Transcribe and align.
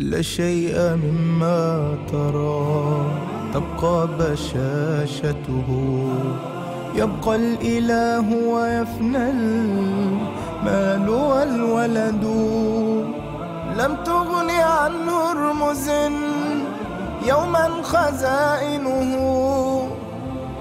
لا 0.00 0.22
شيء 0.22 0.78
مما 0.78 1.94
ترى. 2.12 3.04
تبقى 3.54 4.08
بشاشته. 4.18 5.68
يبقى 6.94 7.36
الإله 7.36 8.48
ويفنى 8.48 9.30
المال 9.30 11.10
والولد. 11.10 12.24
لم 13.76 13.96
تغن 14.04 14.50
عنه 14.50 15.32
رمز 15.32 15.88
يوما 17.26 17.68
خزائنه. 17.82 19.16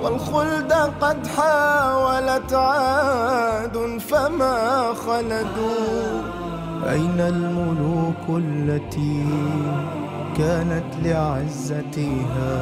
والخلد 0.03 0.73
قد 1.01 1.27
حاولت 1.27 2.53
عاد 2.53 3.99
فما 4.09 4.93
خلدوا. 4.93 6.28
أين 6.87 7.19
الملوك 7.19 8.25
التي 8.29 9.25
كانت 10.37 10.89
لعزتها 11.03 12.55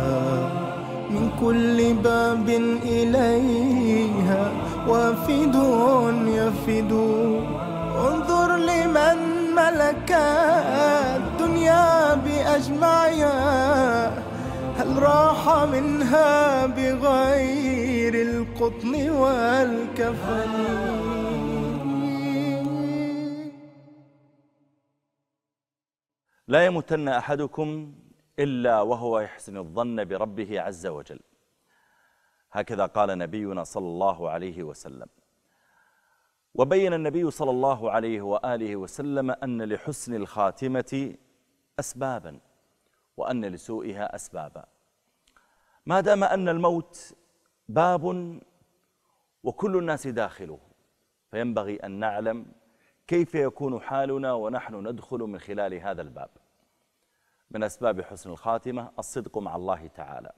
من 1.09 1.29
كل 1.41 1.93
باب 1.93 2.49
إليها 2.83 4.51
وافد 4.87 5.55
يفد. 6.27 6.91
انظر 8.07 8.55
لمن 8.57 9.17
ملك 9.55 10.11
الدنيا 11.15 12.15
بأجمعها. 12.15 14.07
هل 14.77 15.03
راح 15.03 15.65
منها 15.71 16.65
بغير 16.65 18.13
القطن 18.13 19.09
والكفن؟ 19.09 20.53
لا 26.47 26.65
يمتن 26.65 27.07
أحدكم 27.07 27.95
إلا 28.39 28.81
وهو 28.81 29.19
يحسن 29.19 29.57
الظن 29.57 30.05
بربه 30.05 30.61
عز 30.61 30.87
وجل. 30.87 31.19
هكذا 32.51 32.85
قال 32.85 33.17
نبينا 33.17 33.63
صلى 33.63 33.87
الله 33.87 34.29
عليه 34.29 34.63
وسلم. 34.63 35.07
وبين 36.55 36.93
النبي 36.93 37.31
صلى 37.31 37.51
الله 37.51 37.91
عليه 37.91 38.21
وآله 38.21 38.75
وسلم 38.75 39.31
أن 39.31 39.61
لحسن 39.61 40.15
الخاتمة 40.15 41.15
أسبابا 41.79 42.39
وأن 43.17 43.45
لسوءها 43.45 44.15
أسبابا. 44.15 44.65
ما 45.85 46.01
دام 46.01 46.23
أن 46.23 46.49
الموت 46.49 47.15
باب 47.69 48.03
وكل 49.43 49.77
الناس 49.77 50.07
داخله 50.07 50.59
فينبغي 51.31 51.75
أن 51.75 51.91
نعلم 51.91 52.45
كيف 53.07 53.35
يكون 53.35 53.81
حالنا 53.81 54.33
ونحن 54.33 54.87
ندخل 54.87 55.17
من 55.19 55.39
خلال 55.39 55.73
هذا 55.73 56.01
الباب؟ 56.01 56.29
من 57.51 57.63
أسباب 57.63 58.01
حسن 58.01 58.29
الخاتمة 58.29 58.91
الصدق 58.99 59.37
مع 59.37 59.55
الله 59.55 59.87
تعالى. 59.87 60.31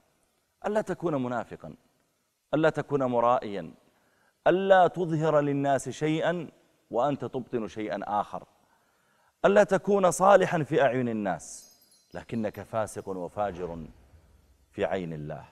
ألا 0.66 0.80
تكون 0.80 1.22
منافقا 1.22 1.74
ألا 2.54 2.70
تكون 2.70 3.04
مرائيا 3.04 3.74
ألا 4.46 4.86
تظهر 4.86 5.40
للناس 5.40 5.88
شيئا 5.88 6.50
وأنت 6.90 7.24
تبطن 7.24 7.68
شيئا 7.68 8.20
آخر. 8.20 8.44
ألا 9.44 9.64
تكون 9.64 10.10
صالحا 10.10 10.62
في 10.62 10.82
أعين 10.82 11.08
الناس 11.08 11.70
لكنك 12.14 12.62
فاسق 12.62 13.08
وفاجر 13.08 13.86
في 14.70 14.84
عين 14.84 15.12
الله. 15.12 15.44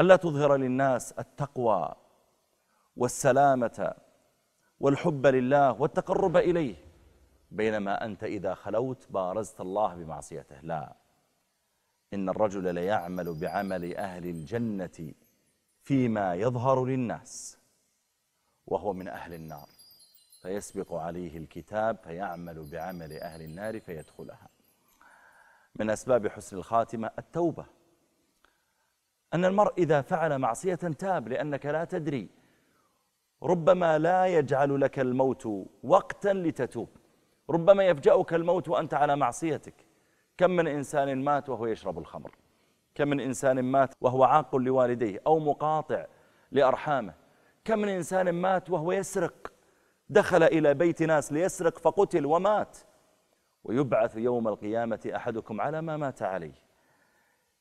ألا 0.00 0.16
تظهر 0.16 0.56
للناس 0.56 1.12
التقوى 1.12 1.94
والسلامة 2.96 3.94
والحب 4.80 5.26
لله 5.26 5.72
والتقرب 5.72 6.36
إليه 6.36 6.74
بينما 7.50 8.04
أنت 8.04 8.24
إذا 8.24 8.54
خلوت 8.54 9.06
بارزت 9.10 9.60
الله 9.60 9.94
بمعصيته. 9.94 10.60
لا 10.62 10.96
إن 12.14 12.28
الرجل 12.28 12.74
ليعمل 12.74 13.34
بعمل 13.40 13.96
أهل 13.96 14.26
الجنة 14.26 15.14
فيما 15.82 16.34
يظهر 16.34 16.84
للناس 16.84 17.58
وهو 18.66 18.92
من 18.92 19.08
أهل 19.08 19.34
النار. 19.34 19.68
فيسبق 20.42 20.94
عليه 20.94 21.38
الكتاب 21.38 21.96
فيعمل 21.96 22.70
بعمل 22.72 23.12
أهل 23.12 23.42
النار 23.42 23.80
فيدخلها. 23.80 24.48
من 25.76 25.90
أسباب 25.90 26.28
حسن 26.28 26.56
الخاتمة 26.56 27.10
التوبة. 27.18 27.66
أن 29.34 29.44
المرء 29.44 29.72
إذا 29.78 30.00
فعل 30.00 30.38
معصية 30.38 30.74
تاب 30.74 31.28
لأنك 31.28 31.66
لا 31.66 31.84
تدري 31.84 32.39
ربما 33.42 33.98
لا 33.98 34.26
يجعل 34.26 34.80
لك 34.80 34.98
الموت 34.98 35.66
وقتا 35.84 36.32
لتتوب. 36.32 36.88
ربما 37.50 37.84
يفجأك 37.84 38.34
الموت 38.34 38.68
وأنت 38.68 38.94
على 38.94 39.16
معصيتك. 39.16 39.74
كم 40.36 40.50
من 40.50 40.66
إنسان 40.66 41.24
مات 41.24 41.48
وهو 41.48 41.66
يشرب 41.66 41.98
الخمر؟ 41.98 42.30
كم 42.94 43.08
من 43.08 43.20
إنسان 43.20 43.62
مات 43.62 43.94
وهو 44.00 44.24
عاق 44.24 44.56
لوالديه 44.56 45.20
أو 45.26 45.38
مقاطع 45.38 46.06
لأرحامه؟ 46.52 47.14
كم 47.64 47.78
من 47.78 47.88
إنسان 47.88 48.30
مات 48.30 48.70
وهو 48.70 48.92
يسرق؟ 48.92 49.52
دخل 50.08 50.42
إلى 50.42 50.74
بيت 50.74 51.02
ناس 51.02 51.32
ليسرق 51.32 51.78
فقتل 51.78 52.26
ومات. 52.26 52.78
ويبعث 53.64 54.16
يوم 54.16 54.48
القيامة 54.48 55.12
أحدكم 55.16 55.60
على 55.60 55.82
ما 55.82 55.96
مات 55.96 56.22
عليه. 56.22 56.70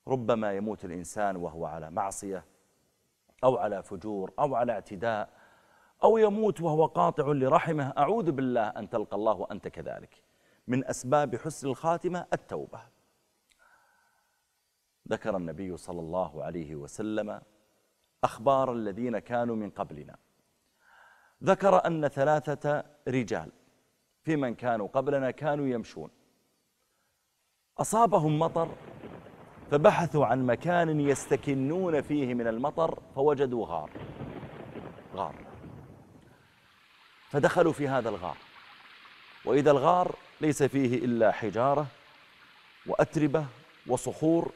ربما 0.07 0.53
يموت 0.53 0.85
الإنسان 0.85 1.35
وهو 1.35 1.66
على 1.66 1.91
معصية 1.91 2.46
أو 3.44 3.57
على 3.57 3.84
فجور 3.84 4.31
أو 4.40 4.56
على 4.56 4.72
اعتداء 4.72 5.29
أو 6.03 6.17
يموت 6.17 6.61
وهو 6.61 6.85
قاطع 6.85 7.27
لرحمه 7.27 7.93
أعوذ 7.97 8.31
بالله 8.31 8.67
أن 8.67 8.89
تلقى 8.89 9.15
الله 9.15 9.33
وأنت 9.33 9.67
كذلك. 9.67 10.23
من 10.67 10.85
أسباب 10.85 11.35
حسن 11.35 11.67
الخاتمة 11.67 12.25
التوبة. 12.33 12.81
ذكر 15.09 15.37
النبي 15.37 15.77
صلى 15.77 15.99
الله 15.99 16.43
عليه 16.43 16.75
وسلم 16.75 17.41
أخبار 18.23 18.73
الذين 18.73 19.19
كانوا 19.19 19.55
من 19.55 19.69
قبلنا. 19.69 20.15
ذكر 21.43 21.85
أن 21.85 22.07
ثلاثة 22.07 22.83
رجال 23.07 23.51
في 24.23 24.35
من 24.35 24.55
كانوا 24.55 24.87
قبلنا 24.87 25.31
كانوا 25.31 25.67
يمشون. 25.67 26.09
أصابهم 27.77 28.39
مطر 28.39 28.69
فبحثوا 29.71 30.25
عن 30.25 30.45
مكان 30.45 30.99
يستكنون 30.99 32.01
فيه 32.01 32.33
من 32.33 32.47
المطر 32.47 32.99
فوجدوا 33.16 33.66
غار. 33.66 33.91
غار. 35.16 35.48
فدخلوا 37.29 37.73
في 37.73 37.88
هذا 37.88 38.09
الغار. 38.09 38.38
وإذا 39.45 39.72
الغار 39.72 40.16
ليس 40.41 40.63
فيه 40.63 41.06
إلا 41.06 41.31
حجارة 41.31 41.85
وأتربة 42.85 43.45
وصخور 43.88 44.51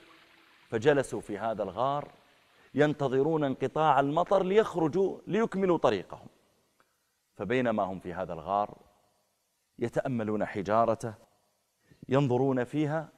فجلسوا 0.69 1.22
في 1.22 1.38
هذا 1.38 1.63
الغار 1.63 2.11
ينتظرون 2.73 3.44
انقطاع 3.44 4.00
المطر 4.00 4.44
ليخرجوا 4.44 5.19
ليكملوا 5.28 5.78
طريقهم. 5.78 6.28
فبينما 7.35 7.84
هم 7.84 8.00
في 8.00 8.13
هذا 8.13 8.34
الغار 8.34 8.78
يتأملون 9.79 10.45
حجارته 10.45 11.13
ينظرون 12.09 12.63
فيها 12.63 13.09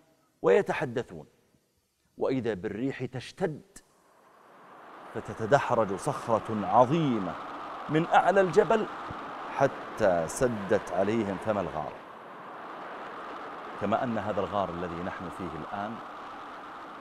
ويتحدثون. 0.41 1.25
وإذا 2.17 2.53
بالريح 2.53 3.05
تشتد 3.05 3.61
فتتدحرج 5.13 5.95
صخرة 5.95 6.65
عظيمة 6.65 7.35
من 7.89 8.05
أعلى 8.05 8.41
الجبل 8.41 8.85
حتى 9.55 10.27
سدت 10.27 10.91
عليهم 10.91 11.37
فم 11.37 11.57
الغار. 11.57 11.93
كما 13.81 14.03
أن 14.03 14.17
هذا 14.17 14.39
الغار 14.39 14.69
الذي 14.69 15.03
نحن 15.03 15.29
فيه 15.29 15.59
الآن 15.59 15.95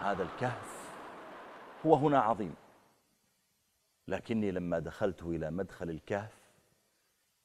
هذا 0.00 0.22
الكهف 0.22 0.90
هو 1.86 1.94
هنا 1.94 2.20
عظيم. 2.20 2.54
لكني 4.08 4.50
لما 4.50 4.78
دخلت 4.78 5.22
إلى 5.22 5.50
مدخل 5.50 5.90
الكهف 5.90 6.38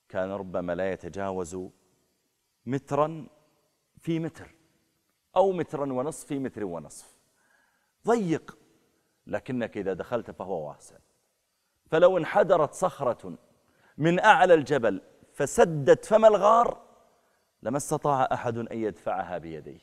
كان 0.10 0.32
ربما 0.32 0.76
لا 0.76 0.92
يتجاوز 0.92 1.58
مترا 2.66 3.28
في 3.98 4.20
متر 4.20 4.52
أو 5.36 5.52
مترا 5.52 5.94
ونصف 5.94 6.28
في 6.28 6.40
متر 6.40 6.64
ونصف. 6.64 7.18
ضيق 8.08 8.58
لكنك 9.28 9.78
إذا 9.78 9.94
دخلت 9.94 10.32
فهو 10.32 10.70
واسع. 10.70 10.98
فلو 11.92 12.18
انحدرت 12.18 12.74
صخرة 12.74 13.38
من 14.00 14.20
أعلى 14.20 14.54
الجبل 14.54 15.02
فسدت 15.34 16.06
فم 16.06 16.26
الغار 16.26 16.82
لما 17.64 17.78
استطاع 17.78 18.30
أحد 18.34 18.58
أن 18.58 18.78
يدفعها 18.78 19.38
بيديه 19.38 19.80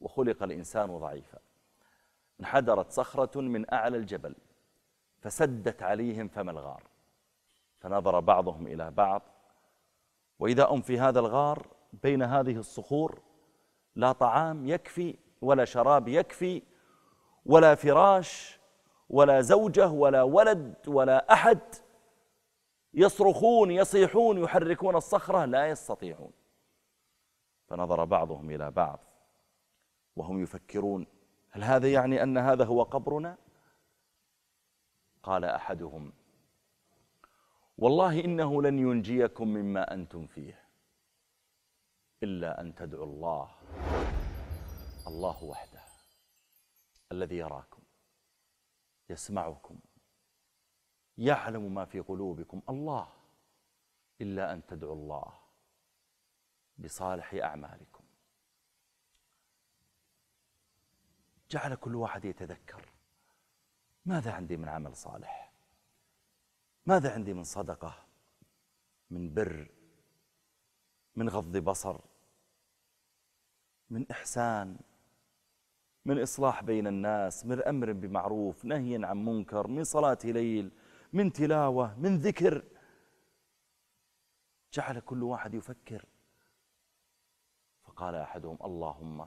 وخلق 0.00 0.42
الإنسان 0.42 0.98
ضعيفا. 0.98 1.38
انحدرت 2.40 2.90
صخرة 2.90 3.40
من 3.40 3.74
أعلى 3.74 3.96
الجبل 3.96 4.34
فسدت 5.20 5.82
عليهم 5.82 6.28
فم 6.28 6.50
الغار. 6.50 6.82
فنظر 7.80 8.20
بعضهم 8.20 8.66
إلى 8.66 8.90
بعض 8.90 9.22
وإذا 10.38 10.66
هم 10.66 10.82
في 10.82 10.98
هذا 10.98 11.20
الغار 11.20 11.66
بين 12.02 12.22
هذه 12.22 12.56
الصخور 12.56 13.20
لا 13.96 14.12
طعام 14.12 14.66
يكفي 14.66 15.16
ولا 15.42 15.64
شراب 15.64 16.08
يكفي 16.08 16.62
ولا 17.46 17.74
فراش 17.74 18.60
ولا 19.10 19.40
زوجة 19.40 19.88
ولا 19.88 20.22
ولد 20.22 20.74
ولا 20.86 21.32
أحد. 21.32 21.60
يصرخون 22.94 23.70
يصيحون 23.70 24.38
يحركون 24.38 24.96
الصخرة 24.96 25.44
لا 25.44 25.68
يستطيعون. 25.68 26.32
فنظر 27.66 28.04
بعضهم 28.04 28.50
إلى 28.50 28.70
بعض 28.70 29.04
وهم 30.16 30.42
يفكرون 30.42 31.06
هل 31.50 31.64
هذا 31.64 31.92
يعني 31.92 32.22
أن 32.22 32.38
هذا 32.38 32.64
هو 32.64 32.82
قبرنا؟ 32.82 33.36
قال 35.22 35.44
أحدهم 35.44 36.12
والله 37.78 38.24
إنه 38.24 38.62
لن 38.62 38.78
ينجيكم 38.78 39.48
مما 39.48 39.94
أنتم 39.94 40.26
فيه 40.26 40.64
إلا 42.22 42.60
أن 42.60 42.74
تدعوا 42.74 43.04
الله 43.04 43.50
الله 45.06 45.44
وحده 45.44 45.80
الذي 47.12 47.36
يراكم 47.36 47.82
يسمعكم 49.10 49.78
يعلم 51.20 51.74
ما 51.74 51.84
في 51.84 52.00
قلوبكم. 52.00 52.62
الله 52.68 53.08
إلا 54.20 54.52
أن 54.52 54.66
تدعوا 54.66 54.94
الله 54.94 55.32
بصالح 56.78 57.34
أعمالكم. 57.34 58.04
جعل 61.50 61.74
كل 61.74 61.94
واحد 61.94 62.24
يتذكر. 62.24 62.88
ماذا 64.06 64.32
عندي 64.32 64.56
من 64.56 64.68
عمل 64.68 64.96
صالح؟ 64.96 65.52
ماذا 66.86 67.14
عندي 67.14 67.34
من 67.34 67.44
صدقة؟ 67.44 67.94
من 69.10 69.34
بر؟ 69.34 69.70
من 71.16 71.28
غض 71.28 71.56
بصر؟ 71.56 72.00
من 73.90 74.10
إحسان؟ 74.10 74.78
من 76.04 76.22
إصلاح 76.22 76.62
بين 76.62 76.86
الناس؟ 76.86 77.46
من 77.46 77.62
أمر 77.62 77.92
بمعروف؟ 77.92 78.64
نهي 78.64 79.04
عن 79.04 79.24
منكر؟ 79.24 79.66
من 79.66 79.84
صلاة 79.84 80.18
ليل؟ 80.24 80.70
من 81.12 81.32
تلاوة 81.32 81.98
من 81.98 82.16
ذكر. 82.18 82.64
جعل 84.72 85.00
كل 85.00 85.22
واحد 85.22 85.54
يفكر. 85.54 86.04
فقال 87.82 88.14
أحدهم 88.14 88.58
اللهم 88.64 89.26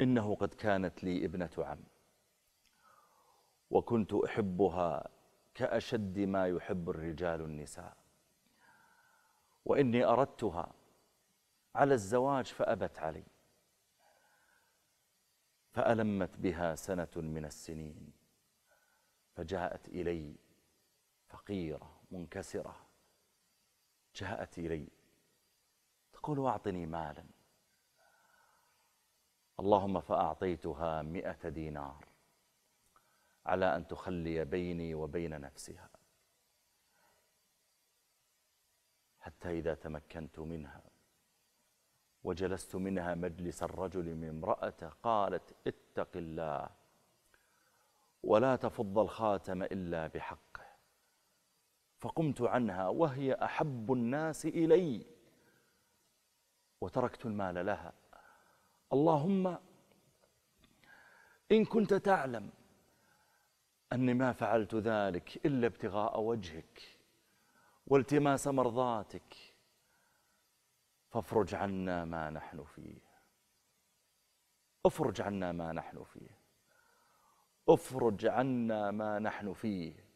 إنه 0.00 0.34
قد 0.34 0.54
كانت 0.54 1.04
لي 1.04 1.24
ابنة 1.24 1.50
عم 1.58 1.84
وكنت 3.70 4.14
أحبها 4.14 5.08
كأشد 5.54 6.18
ما 6.18 6.48
يحب 6.48 6.90
الرجال 6.90 7.40
النساء 7.40 7.96
وإني 9.64 10.04
أردتها 10.04 10.72
على 11.74 11.94
الزواج 11.94 12.46
فأبت 12.46 12.98
علي 12.98 13.24
فألمت 15.72 16.36
بها 16.38 16.74
سنة 16.74 17.08
من 17.16 17.44
السنين. 17.44 18.12
فجاءت 19.36 19.88
إلي 19.88 20.34
فقيرة 21.28 22.00
منكسرة. 22.10 22.76
جاءت 24.14 24.58
إلي 24.58 24.88
تقول 26.12 26.46
أعطني 26.46 26.86
مالا. 26.86 27.24
اللهم 29.60 30.00
فأعطيتها 30.00 31.02
مئة 31.02 31.48
دينار 31.48 32.04
على 33.46 33.76
أن 33.76 33.86
تخلي 33.86 34.44
بيني 34.44 34.94
وبين 34.94 35.40
نفسها 35.40 35.88
حتى 39.20 39.50
إذا 39.58 39.74
تمكنت 39.74 40.38
منها 40.38 40.82
وجلست 42.24 42.76
منها 42.76 43.14
مجلس 43.14 43.62
الرجل 43.62 44.14
من 44.14 44.28
امرأته 44.28 44.88
قالت 44.88 45.54
اتق 45.66 46.16
الله 46.16 46.70
ولا 48.26 48.56
تفض 48.56 48.98
الخاتم 48.98 49.62
إلا 49.62 50.06
بحقه 50.06 50.66
فقمت 51.98 52.42
عنها 52.42 52.88
وهي 52.88 53.34
أحب 53.34 53.92
الناس 53.92 54.46
إلي. 54.46 55.06
وتركت 56.80 57.26
المال 57.26 57.66
لها. 57.66 57.92
اللهم 58.92 59.58
إن 61.52 61.64
كنت 61.64 61.94
تعلم 61.94 62.50
أني 63.92 64.14
ما 64.14 64.32
فعلت 64.32 64.74
ذلك 64.74 65.46
إلا 65.46 65.66
ابتغاء 65.66 66.20
وجهك 66.20 66.82
والتماس 67.86 68.46
مرضاتك. 68.46 69.34
فافرج 71.08 71.54
عنا 71.54 72.04
ما 72.04 72.30
نحن 72.30 72.64
فيه. 72.64 73.00
افرج 74.86 75.20
عنا 75.20 75.52
ما 75.52 75.72
نحن 75.72 76.04
فيه. 76.04 76.35
افرج 77.68 78.26
عنا 78.26 78.90
ما 78.90 79.18
نحن 79.18 79.52
فيه. 79.52 80.06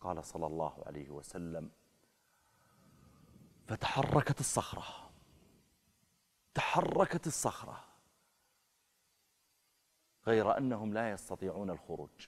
قال 0.00 0.24
صلى 0.24 0.46
الله 0.46 0.82
عليه 0.86 1.10
وسلم 1.10 1.70
فتحركت 3.66 4.40
الصخرة 4.40 5.10
تحركت 6.54 7.26
الصخرة 7.26 7.84
غير 10.26 10.58
أنهم 10.58 10.94
لا 10.94 11.10
يستطيعون 11.10 11.70
الخروج. 11.70 12.26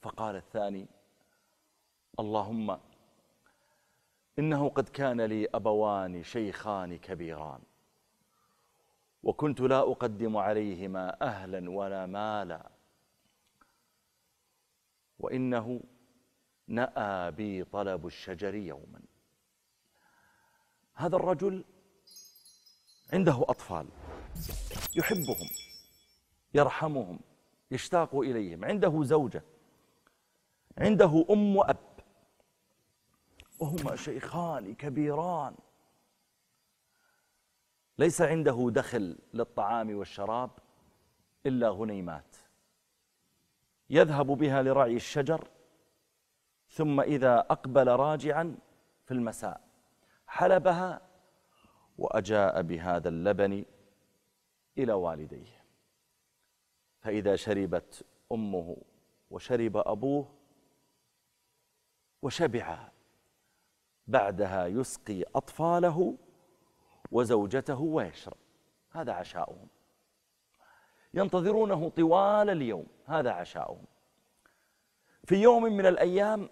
فقال 0.00 0.36
الثاني 0.36 0.86
اللهم 2.20 2.78
إنه 4.38 4.68
قد 4.68 4.88
كان 4.88 5.20
لي 5.20 5.48
أبوان 5.54 6.22
شيخان 6.22 6.98
كبيران. 6.98 7.62
وكنت 9.26 9.60
لا 9.60 9.78
أقدم 9.78 10.36
عليهما 10.36 11.22
أهلا 11.22 11.70
ولا 11.70 12.06
مالا. 12.06 12.70
وإنه 15.18 15.80
نأى 16.68 17.30
بي 17.30 17.64
طلب 17.64 18.06
الشجر 18.06 18.54
يوما. 18.54 19.00
هذا 20.94 21.16
الرجل 21.16 21.64
عنده 23.12 23.44
أطفال. 23.48 23.86
يحبهم 24.96 25.48
يرحمهم 26.54 27.20
يشتاق 27.70 28.14
إليهم. 28.14 28.64
عنده 28.64 29.02
زوجة. 29.02 29.42
عنده 30.78 31.26
أم 31.30 31.56
وأب. 31.56 31.76
وهما 33.58 33.96
شيخان 33.96 34.74
كبيران. 34.74 35.54
ليس 37.98 38.22
عنده 38.22 38.68
دخل 38.70 39.18
للطعام 39.34 39.96
والشراب 39.98 40.50
إلا 41.46 41.68
غنيمات. 41.68 42.36
يذهب 43.90 44.26
بها 44.26 44.62
لرعي 44.62 44.96
الشجر 44.96 45.48
ثم 46.68 47.00
إذا 47.00 47.38
أقبل 47.38 47.88
راجعا 47.88 48.56
في 49.04 49.14
المساء 49.14 49.60
حلبها 50.26 51.00
وأجاء 51.98 52.62
بهذا 52.62 53.08
اللبن 53.08 53.64
إلى 54.78 54.92
والديه. 54.92 55.64
فإذا 57.00 57.36
شربت 57.36 58.04
أمه 58.32 58.76
وشرب 59.30 59.76
أبوه 59.76 60.34
وشبع 62.22 62.88
بعدها 64.06 64.66
يسقي 64.66 65.22
أطفاله 65.34 66.18
وزوجته 67.12 67.80
ويشرب. 67.80 68.36
هذا 68.90 69.12
عشاؤهم. 69.12 69.68
ينتظرونه 71.14 71.88
طوال 71.88 72.50
اليوم. 72.50 72.86
هذا 73.06 73.30
عشاؤهم. 73.30 73.84
في 75.24 75.36
يوم 75.42 75.62
من 75.62 75.86
الأيام 75.86 76.48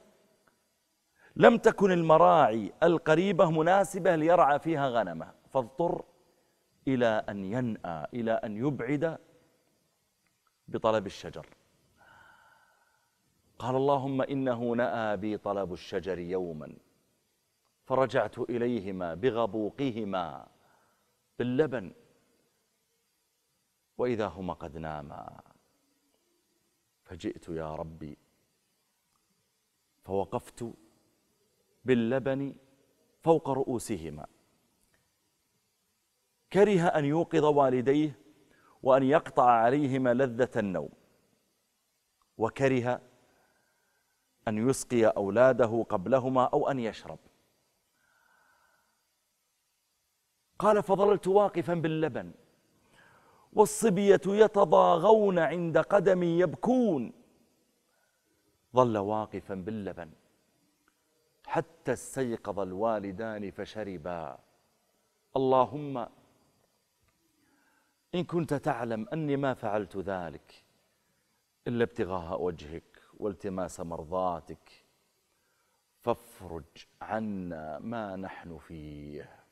لم 1.37 1.58
تكن 1.58 1.92
المراعي 1.92 2.73
القريبة 2.82 3.50
مناسبة 3.50 4.16
ليرعى 4.16 4.58
فيها 4.58 4.88
غنمة. 4.88 5.34
فاضطر 5.50 6.04
إلى 6.88 7.25
أن 7.28 7.44
ينأى 7.44 8.06
إلى 8.14 8.32
أن 8.32 8.56
يبعد 8.56 9.18
بطلب 10.68 11.06
الشجر. 11.06 11.46
قال 13.58 13.76
اللهم 13.76 14.23
إنه 14.23 14.73
نأى 14.73 15.16
بي 15.16 15.37
طلب 15.37 15.73
الشجر 15.73 16.18
يوما. 16.18 16.76
فرجعت 17.84 18.38
إليهما 18.38 19.14
بغبوقهما 19.14 20.48
باللبن 21.38 21.92
وإذا 23.98 24.26
هما 24.26 24.52
قد 24.52 24.76
ناما. 24.76 25.40
فجئت 27.04 27.48
يا 27.48 27.74
ربي 27.74 28.18
فوقفت 30.04 30.74
باللبن 31.84 32.54
فوق 33.22 33.50
رؤوسهما. 33.50 34.26
كره 36.52 36.86
أن 36.86 37.04
يوقظ 37.04 37.44
والديه 37.44 38.18
وأن 38.82 39.02
يقطع 39.02 39.50
عليهما 39.50 40.14
لذة 40.14 40.60
النوم. 40.60 40.92
وكره 42.38 43.00
أن 44.48 44.68
يسقي 44.68 45.06
أولاده 45.06 45.86
قبلهما 45.88 46.44
أو 46.44 46.70
أن 46.70 46.78
يشرب. 46.80 47.18
قال 50.58 50.82
فظللت 50.82 51.28
واقفا 51.28 51.75
باللبن. 51.75 52.32
والصبية 53.52 54.20
يتضاغون 54.26 55.38
عند 55.38 55.78
قدمي 55.78 56.38
يبكون. 56.38 57.12
ظل 58.75 58.99
واقفا 58.99 59.54
باللبن. 59.54 60.11
حتى 61.46 61.92
استيقظ 61.92 62.61
الوالدان 62.61 63.50
فشربا. 63.50 64.38
اللهم 65.37 66.06
إن 68.14 68.25
كنت 68.25 68.54
تعلم 68.54 69.08
أني 69.12 69.37
ما 69.37 69.54
فعلت 69.54 69.96
ذلك 69.96 70.64
إلا 71.66 71.84
ابتغاء 71.84 72.42
وجهك 72.42 73.00
والتماس 73.16 73.80
مرضاتك. 73.80 74.84
فافرج 76.00 76.87
عنا 77.02 77.78
ما 77.78 78.16
نحن 78.16 78.58
فيه. 78.58 79.43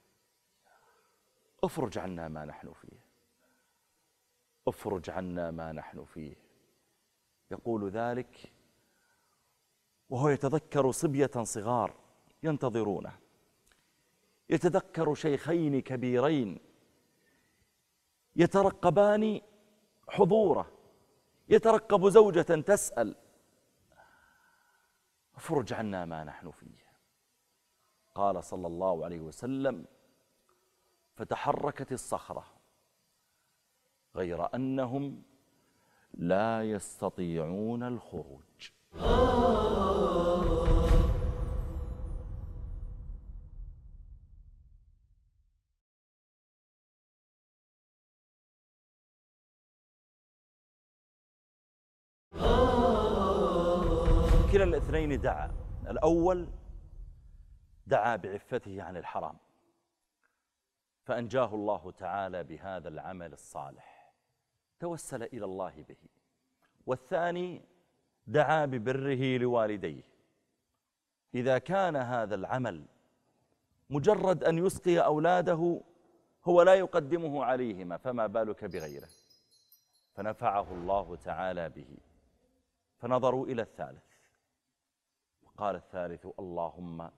افرج 1.64 1.98
عنا 1.98 2.28
ما 2.28 2.44
نحن 2.44 2.72
فيه. 2.72 2.98
افرج 4.66 5.10
عنا 5.10 5.50
ما 5.50 5.72
نحن 5.72 6.04
فيه. 6.04 6.36
يقول 7.50 7.90
ذلك 7.90 8.52
وهو 10.10 10.28
يتذكر 10.28 10.90
صبية 10.90 11.30
صغار 11.42 11.94
ينتظرونه. 12.42 13.18
يتذكر 14.50 15.14
شيخين 15.14 15.80
كبيرين 15.80 16.60
يترقبان 18.36 19.40
حضوره. 20.08 20.72
يترقب 21.48 22.08
زوجة 22.08 22.60
تسأل. 22.60 23.16
افرج 25.36 25.72
عنا 25.72 26.04
ما 26.04 26.24
نحن 26.24 26.50
فيه. 26.50 26.82
قال 28.14 28.44
صلى 28.44 28.66
الله 28.66 29.04
عليه 29.04 29.20
وسلم 29.20 29.86
فتحركت 31.14 31.92
الصخرة 31.92 32.44
غير 34.16 34.54
أنهم 34.54 35.22
لا 36.14 36.70
يستطيعون 36.70 37.82
الخروج. 37.82 38.70
كلا 54.52 54.64
الاثنين 54.64 55.20
دعا. 55.20 55.54
الأول 55.88 56.48
دعا 57.86 58.16
بعفته 58.16 58.82
عن 58.82 58.96
الحرام. 58.96 59.36
فأنجاه 61.04 61.54
الله 61.54 61.90
تعالى 61.90 62.44
بهذا 62.44 62.88
العمل 62.88 63.32
الصالح. 63.32 64.12
توسل 64.80 65.22
إلى 65.22 65.44
الله 65.44 65.84
به. 65.88 65.96
والثاني 66.86 67.62
دعا 68.26 68.66
ببره 68.66 69.36
لوالديه. 69.36 70.02
إذا 71.34 71.58
كان 71.58 71.96
هذا 71.96 72.34
العمل 72.34 72.86
مجرد 73.90 74.44
أن 74.44 74.58
يسقي 74.58 74.98
أولاده 74.98 75.80
هو 76.44 76.62
لا 76.62 76.74
يقدمه 76.74 77.44
عليهما 77.44 77.96
فما 77.96 78.26
بالك 78.26 78.64
بغيره؟ 78.64 79.08
فنفعه 80.14 80.72
الله 80.72 81.16
تعالى 81.16 81.68
به. 81.68 81.96
فنظروا 82.98 83.46
إلى 83.46 83.62
الثالث. 83.62 84.12
وقال 85.42 85.76
الثالث 85.76 86.26
اللهم 86.38 87.10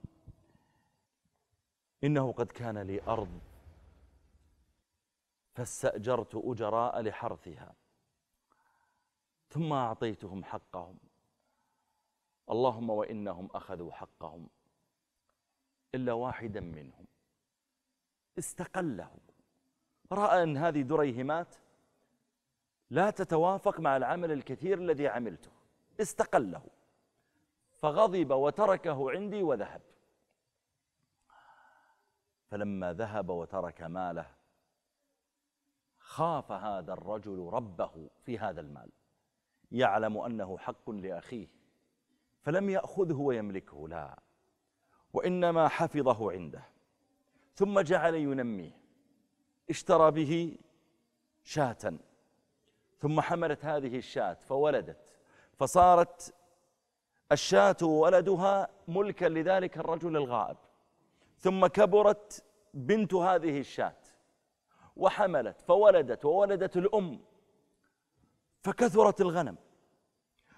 إنه 2.03 2.31
قد 2.31 2.51
كان 2.51 2.77
لي 2.77 3.01
أرض 3.01 3.54
فاستأجرت 5.55 6.35
أجراء 6.35 7.01
لحرثها. 7.01 7.73
ثم 9.49 9.73
أعطيتهم 9.73 10.43
حقهم. 10.43 10.97
اللهم 12.49 12.89
وإنهم 12.89 13.49
أخذوا 13.53 13.91
حقهم. 13.91 14.49
إلا 15.95 16.13
واحدا 16.13 16.59
منهم. 16.59 17.05
استقله 18.39 19.11
رأى 20.11 20.43
أن 20.43 20.57
هذه 20.57 20.81
دريهمات 20.81 21.55
لا 22.89 23.09
تتوافق 23.09 23.79
مع 23.79 23.97
العمل 23.97 24.31
الكثير 24.31 24.77
الذي 24.77 25.07
عملته. 25.07 25.51
استقله. 26.01 26.63
فغضب 27.73 28.31
وتركه 28.31 29.11
عندي 29.11 29.43
وذهب. 29.43 29.81
فلما 32.47 32.93
ذهب 32.93 33.29
وترك 33.29 33.81
ماله 33.81 34.34
خاف 36.05 36.51
هذا 36.51 36.93
الرجل 36.93 37.49
ربه 37.53 38.09
في 38.21 38.39
هذا 38.39 38.61
المال. 38.61 38.91
يعلم 39.71 40.17
أنه 40.17 40.57
حق 40.57 40.89
لأخيه 40.89 41.47
فلم 42.41 42.69
يأخذه 42.69 43.13
ويملكه 43.13 43.87
لا. 43.87 44.19
وإنما 45.13 45.67
حفظه 45.67 46.31
عنده. 46.31 46.63
ثم 47.53 47.79
جعل 47.79 48.15
ينميه. 48.15 48.71
اشترى 49.69 50.11
به 50.11 50.57
شاة. 51.43 51.93
ثم 52.99 53.21
حملت 53.21 53.65
هذه 53.65 53.97
الشاة 53.97 54.33
فولدت. 54.33 55.19
فصارت 55.53 56.35
الشاة 57.31 57.77
وولدها 57.83 58.69
ملكا 58.87 59.25
لذلك 59.25 59.77
الرجل 59.77 60.17
الغائب. 60.17 60.57
ثم 61.37 61.67
كبرت 61.67 62.43
بنت 62.73 63.13
هذه 63.13 63.59
الشاة. 63.59 64.04
وحملت 64.95 65.61
فولدت 65.61 66.25
وولدت 66.25 66.77
الأم 66.77 67.19
فكثرت 68.61 69.21
الغنم 69.21 69.57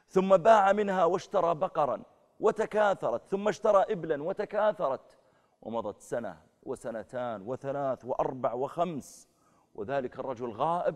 ثم 0.07 0.37
باع 0.37 0.71
منها 0.71 1.05
واشترى 1.05 1.55
بقرا 1.55 2.03
وتكاثرت 2.39 3.25
ثم 3.25 3.47
اشترى 3.47 3.85
إبلا 3.89 4.23
وتكاثرت 4.23 5.17
ومضت 5.61 6.01
سنة 6.01 6.41
وسنتان 6.63 7.41
وثلاث 7.41 8.05
وأربع 8.05 8.53
وخمس 8.53 9.27
وذلك 9.75 10.19
الرجل 10.19 10.49
غائب 10.51 10.95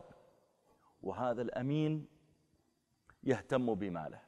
وهذا 1.04 1.42
الأمين 1.42 2.08
يهتم 3.24 3.76
بماله. 3.76 4.22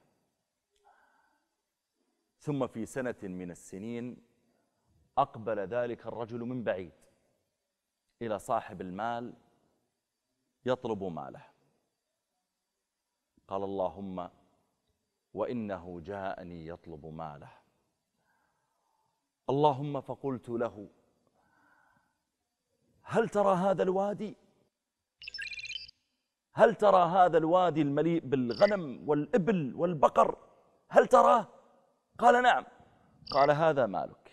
ثم 2.39 2.67
في 2.67 2.86
سنة 2.86 3.15
من 3.24 3.51
السنين 3.51 4.17
أقبل 5.17 5.60
ذلك 5.60 6.08
الرجل 6.08 6.39
من 6.39 6.63
بعيد. 6.63 6.93
إلى 8.25 8.39
صاحب 8.39 8.82
المال 8.82 9.34
يطلب 10.65 11.03
ماله. 11.03 11.46
قال 13.48 13.63
اللهم 13.63 14.30
وإنه 15.34 16.01
جاءني 16.01 16.68
يطلب 16.68 17.06
ماله. 17.06 17.51
اللهم 19.50 20.01
فقلت 20.01 20.50
له 20.50 20.89
هل 23.03 23.30
ترى 23.30 23.56
هذا 23.56 23.84
الوادي؟ 23.84 24.36
هل 26.53 26.75
ترى 26.75 27.03
هذا 27.10 27.38
الوادي 27.38 27.82
المليء 27.82 28.22
بالغنم 28.25 29.10
والإبل 29.10 29.74
والبقر؟ 29.75 30.38
هل 30.89 31.08
تراه؟ 31.08 31.48
قال 32.20 32.44
نعم. 32.44 32.65
قال 33.32 33.51
هذا 33.51 33.86
مالك. 33.86 34.32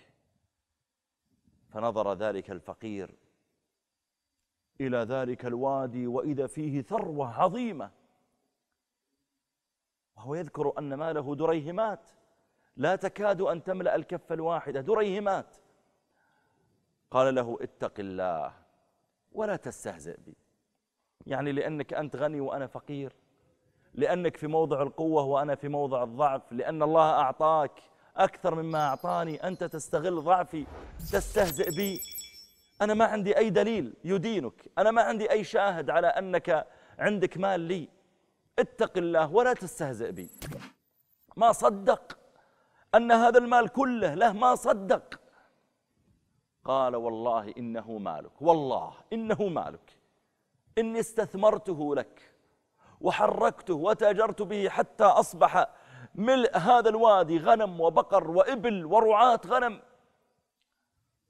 فنظر 1.73 2.15
ذلك 2.15 2.51
الفقير 2.51 3.20
إلى 4.81 4.99
ذلك 4.99 5.47
الوادي 5.47 6.07
وإذا 6.07 6.47
فيه 6.47 6.83
ثروة 6.83 7.41
عظيمة. 7.41 7.91
وهو 10.17 10.35
يذكر 10.35 10.73
أن 10.79 10.95
ماله 10.95 11.35
دريهمات. 11.35 12.01
لا 12.77 12.97
تكاد 12.97 13.41
أن 13.41 13.65
تملأ 13.65 13.95
الكف 13.95 14.33
الواحدة 14.33 14.81
دريهمات. 14.81 15.57
قال 17.11 17.35
له 17.35 17.59
اتق 17.61 17.93
الله 17.99 18.53
ولا 19.33 19.57
تستهزئ 19.57 20.21
بي. 20.21 20.37
يعني 21.27 21.53
لأنك 21.53 21.95
أنت 21.95 22.17
غني 22.17 22.41
وأنا 22.41 22.67
فقير. 22.67 23.13
لأنك 23.95 24.37
في 24.37 24.47
موضع 24.47 24.83
القوة 24.83 25.25
وأنا 25.25 25.55
في 25.55 25.69
موضع 25.69 26.03
الضعف. 26.03 26.53
لأن 26.53 26.83
الله 26.83 27.11
أعطاك 27.11 27.83
أكثر 28.17 28.55
مما 28.55 28.89
أعطاني. 28.89 29.47
أنت 29.47 29.65
تستغل 29.65 30.21
ضعفي. 30.21 30.67
تستهزئ 30.99 31.71
بي. 31.77 32.01
أنا 32.81 32.95
ما 32.95 33.05
عندي 33.05 33.39
أي 33.39 33.51
دليل 33.51 33.95
يدينك. 34.05 34.71
أنا 34.79 34.91
ما 34.91 35.03
عندي 35.03 35.31
أي 35.31 35.45
شاهد 35.45 35.91
على 35.91 36.07
أنك 36.07 36.67
عندك 36.99 37.39
مال 37.39 37.61
لي. 37.61 37.89
اتق 38.59 38.93
الله 38.97 39.33
ولا 39.33 39.53
تستهزئ 39.53 40.13
بي. 40.13 40.31
ما 41.37 41.53
صدق 41.53 42.19
أن 42.95 43.13
هذا 43.13 43.39
المال 43.39 43.69
كله 43.69 44.15
له 44.15 44.33
ما 44.33 44.55
صدق. 44.55 45.21
قال 46.65 46.97
والله 46.97 47.55
إنه 47.59 47.99
مالك. 47.99 48.43
والله 48.43 48.93
إنه 49.13 49.43
مالك. 49.43 49.99
إني 50.79 51.01
استثمرته 51.01 51.95
لك 51.95 52.35
وحركته 53.01 53.75
وتاجرت 53.75 54.43
به 54.43 54.69
حتى 54.69 55.05
أصبح 55.05 55.67
ملء 56.15 56.57
هذا 56.57 56.89
الوادي 56.89 57.39
غنم 57.39 57.81
وبقر 57.81 58.31
وإبل 58.31 58.85
ورعاة 58.85 59.41
غنم. 59.47 59.81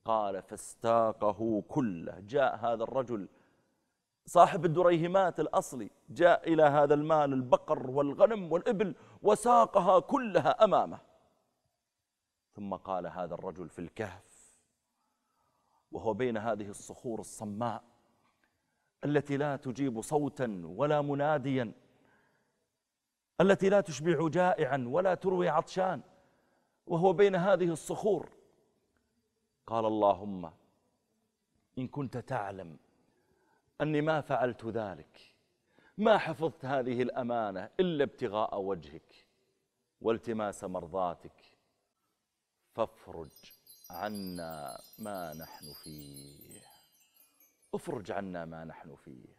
قال 0.05 0.43
فاستاقه 0.43 1.63
كله. 1.69 2.21
جاء 2.21 2.57
هذا 2.57 2.85
الرجل 2.85 3.29
صاحب 4.27 4.65
الدريهمات 4.65 5.41
الأصلي 5.41 5.91
جاء 6.09 6.53
إلى 6.53 6.63
هذا 6.63 6.95
المال 6.95 7.33
البقر 7.33 7.91
والغنم 7.91 8.53
والإبل 8.53 8.95
وساقها 9.23 10.01
كلها 10.01 10.65
أمامه. 10.65 10.99
ثم 12.53 12.75
قال 12.75 13.07
هذا 13.07 13.35
الرجل 13.35 13.69
في 13.69 13.79
الكهف 13.79 14.55
وهو 15.93 16.15
بين 16.15 16.37
هذه 16.37 16.69
الصخور 16.69 17.21
الصماء 17.21 17.83
التي 19.05 19.37
لا 19.37 19.57
تجيب 19.57 20.01
صوتا 20.01 20.63
ولا 20.65 21.03
مناديا 21.03 21.73
التي 23.41 23.69
لا 23.69 23.81
تشبع 23.81 24.29
جائعا 24.29 24.85
ولا 24.89 25.15
تروي 25.15 25.49
عطشان 25.49 26.01
وهو 26.87 27.13
بين 27.13 27.35
هذه 27.37 27.73
الصخور 27.73 28.29
قال 29.67 29.85
اللهم 29.87 30.53
إن 31.79 31.89
كنت 31.89 32.17
تعلم 32.17 32.79
أني 33.81 34.01
ما 34.01 34.21
فعلت 34.21 34.65
ذلك 34.65 35.35
ما 35.99 36.19
حفظت 36.19 36.65
هذه 36.65 37.03
الأمانة 37.03 37.71
إلا 37.81 38.05
ابتغاء 38.05 38.61
وجهك 38.61 39.27
والتماس 40.01 40.65
مرضاتك 40.65 41.59
فافرج 42.75 43.53
عنا 43.91 44.81
ما 44.99 45.35
نحن 45.35 45.73
فيه 45.73 46.61
افرج 47.75 48.13
عنا 48.13 48.45
ما 48.45 48.65
نحن 48.65 48.97
فيه. 48.97 49.37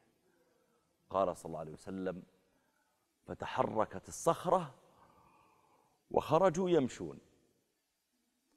قال 1.09 1.37
صلى 1.37 1.45
الله 1.45 1.59
عليه 1.59 1.71
وسلم 1.71 2.23
فتحركت 3.25 4.07
الصخرة 4.07 4.75
وخرجوا 6.11 6.69
يمشون 6.69 7.19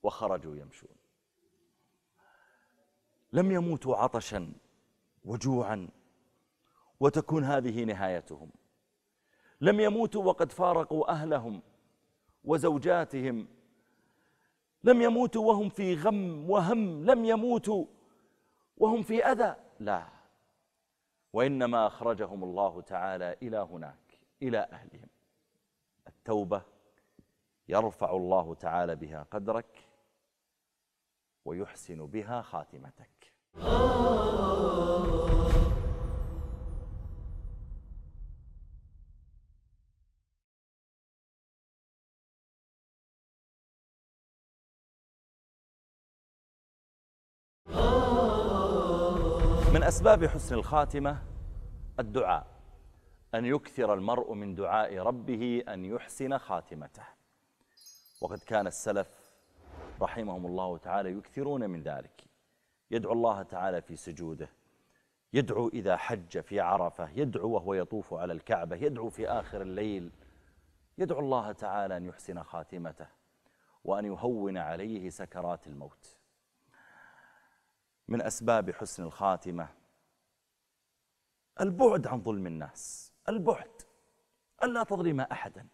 وخرجوا 0.03 0.57
يمشون. 0.57 0.97
لم 3.35 3.53
يموتوا 3.53 3.97
عطشا 3.97 4.53
وجوعا 5.25 5.89
وتكون 7.01 7.45
هذه 7.45 7.85
نهايتهم. 7.85 8.51
لم 9.61 9.81
يموتوا 9.81 10.25
وقد 10.25 10.53
فارقوا 10.53 11.11
أهلهم 11.11 11.63
وزوجاتهم. 12.45 13.49
لم 14.85 15.03
يموتوا 15.03 15.49
وهم 15.49 15.69
في 15.69 15.95
غم 15.95 16.51
وهم. 16.51 17.05
لم 17.05 17.25
يموتوا 17.25 17.87
وهم 18.77 19.03
في 19.03 19.25
أذى. 19.25 19.57
لا 19.81 20.09
وإنما 21.33 21.87
أخرجهم 21.87 22.45
الله 22.45 22.81
تعالى 22.81 23.37
إلى 23.43 23.57
هناك 23.57 24.21
إلى 24.43 24.59
أهلهم. 24.59 25.09
التوبة 26.07 26.63
يرفع 27.69 28.11
الله 28.11 28.55
تعالى 28.55 28.97
بها 28.97 29.23
قدرك 29.23 29.89
ويحسن 31.45 32.07
بها 32.07 32.43
خاتمتك. 32.43 33.24
من 33.55 33.63
أسباب 49.83 50.27
حسن 50.27 50.55
الخاتمة 50.55 51.23
الدعاء. 51.99 52.47
أن 53.35 53.45
يكثر 53.45 53.95
المرء 53.95 54.33
من 54.33 54.55
دعاء 54.55 54.99
ربه 54.99 55.65
أن 55.69 55.85
يحسن 55.85 56.39
خاتمته. 56.39 57.05
وقد 58.21 58.39
كان 58.39 58.67
السلف 58.67 59.09
رحمهم 60.03 60.47
الله 60.47 60.79
تعالى 60.79 61.11
يكثرون 61.11 61.71
من 61.71 61.83
ذلك. 61.83 62.34
يدعو 62.95 63.13
الله 63.13 63.43
تعالى 63.43 63.83
في 63.83 63.97
سجوده 63.97 64.49
يدعو 65.33 65.69
إذا 65.69 65.97
حج 65.97 66.41
في 66.41 66.61
عرفة 66.61 67.11
يدعو 67.11 67.51
وهو 67.51 67.75
يطوف 67.75 68.15
على 68.15 68.33
الكعبة 68.33 68.77
يدعو 68.77 69.11
في 69.11 69.29
آخر 69.29 69.63
الليل 69.63 70.11
يدعو 70.99 71.21
الله 71.21 71.53
تعالى 71.53 71.97
أن 71.97 72.05
يحسن 72.05 72.43
خاتمته 72.43 73.07
وأن 73.85 74.05
يهون 74.05 74.57
عليه 74.57 75.11
سكرات 75.11 75.67
الموت. 75.67 76.19
من 78.09 78.23
أسباب 78.23 78.71
حسن 78.71 79.03
الخاتمة 79.03 79.69
البعد 81.61 82.07
عن 82.07 82.23
ظلم 82.23 82.47
الناس 82.47 83.13
البعد 83.29 83.83
ألا 84.63 84.83
تظلم 84.83 85.21
أحدا 85.21 85.67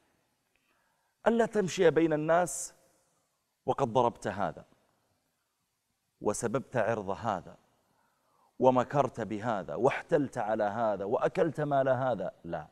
ألا 1.26 1.46
تمشي 1.46 1.90
بين 1.90 2.12
الناس 2.12 2.74
وقد 3.66 3.92
ضربت 3.92 4.26
هذا. 4.26 4.69
وسببت 6.20 6.76
عرض 6.76 7.10
هذا 7.10 7.56
ومكرت 8.58 9.20
بهذا 9.20 9.74
واحتلت 9.74 10.38
على 10.38 10.64
هذا 10.64 11.04
وأكلت 11.04 11.60
مال 11.60 11.88
هذا. 11.88 12.32
لا 12.44 12.66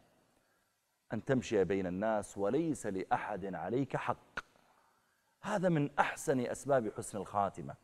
أن 1.13 1.25
تمشي 1.25 1.65
بين 1.65 1.87
الناس 1.87 2.39
وليس 2.39 2.87
لأحد 2.87 3.55
عليك 3.55 3.97
حق. 3.97 4.39
هذا 5.41 5.69
من 5.69 5.91
أحسن 5.99 6.41
أسباب 6.41 6.93
حسن 6.97 7.19
الخاتمة. 7.19 7.75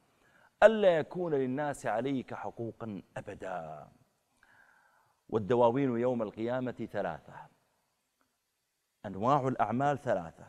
ألا 0.62 0.98
يكون 0.98 1.34
للناس 1.34 1.86
عليك 1.86 2.34
حقوقا 2.34 3.02
أبدا. 3.16 3.88
والدواوين 5.28 5.98
يوم 5.98 6.22
القيامة 6.22 6.88
ثلاثة. 6.92 7.34
أنواع 9.06 9.48
الأعمال 9.48 9.98
ثلاثة. 9.98 10.46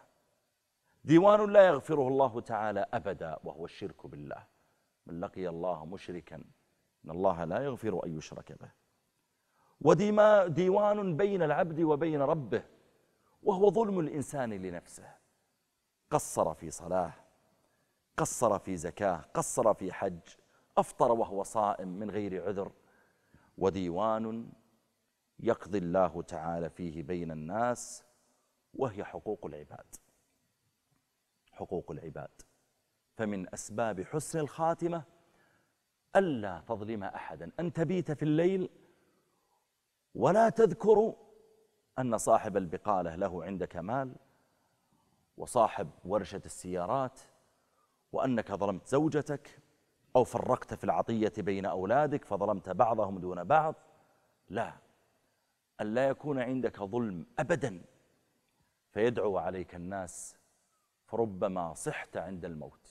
ديوان 1.04 1.54
لا 1.54 1.67
يغفره 1.67 2.08
الله 2.08 2.41
تعالى 2.41 2.86
أبدا 2.93 3.39
وهو 3.43 3.65
الشرك 3.65 4.08
بالله. 4.08 4.55
من 5.06 5.20
لقي 5.20 5.48
الله 5.48 5.86
مشركا 5.86 6.36
إن 6.36 7.12
الله 7.12 7.44
لا 7.44 7.60
يغفر 7.60 8.06
أن 8.06 8.18
يشرك 8.18 8.52
به. 8.52 8.72
وديوان 9.82 11.18
بين 11.18 11.44
العبد 11.44 11.80
وبين 11.80 12.22
ربه 12.22 12.63
وهو 13.44 13.72
ظلم 13.72 14.00
الإنسان 14.00 14.54
لنفسه. 14.54 15.15
قصر 16.12 16.54
في 16.54 16.72
صلاة 16.72 17.13
قصر 18.18 18.60
في 18.60 18.78
زكاة 18.78 19.26
قصر 19.34 19.74
في 19.74 19.94
حج 19.94 20.20
أفطر 20.78 21.12
وهو 21.12 21.44
صائم 21.44 21.88
من 21.88 22.12
غير 22.12 22.46
عذر. 22.48 22.72
وديوان 23.58 24.50
يقضي 25.39 25.78
الله 25.78 26.22
تعالى 26.22 26.70
فيه 26.70 27.04
بين 27.04 27.32
الناس 27.32 28.04
وهي 28.74 29.04
حقوق 29.04 29.46
العباد. 29.46 29.96
حقوق 31.52 31.91
العباد. 31.91 32.41
فمن 33.15 33.54
أسباب 33.54 34.01
حسن 34.01 34.39
الخاتمة 34.39 35.04
ألا 36.15 36.63
تظلم 36.67 37.04
أحدا. 37.04 37.51
أن 37.60 37.73
تبيت 37.73 38.12
في 38.12 38.23
الليل 38.23 38.69
ولا 40.15 40.49
تذكر 40.49 41.13
أن 41.99 42.17
صاحب 42.17 42.58
البقالة 42.58 43.15
له 43.15 43.43
عندك 43.43 43.75
مال 43.75 44.15
وصاحب 45.38 45.89
ورشة 46.06 46.41
السيارات 46.45 47.19
وأنك 48.12 48.51
ظلمت 48.51 48.88
زوجتك 48.88 49.60
أو 50.15 50.23
فرقت 50.23 50.73
في 50.73 50.84
العطية 50.84 51.34
بين 51.38 51.65
أولادك 51.65 52.25
فظلمت 52.25 52.69
بعضهم 52.69 53.19
دون 53.19 53.43
بعض. 53.43 53.75
لا 54.49 54.73
أن 55.82 55.93
لا 55.93 56.08
يكون 56.08 56.39
عندك 56.39 56.84
ظلم 56.84 57.25
أبدا. 57.39 57.82
فيدعو 58.91 59.38
عليك 59.38 59.75
الناس 59.75 60.36
فربما 61.06 61.73
صحت 61.73 62.17
عند 62.17 62.45
الموت. 62.45 62.85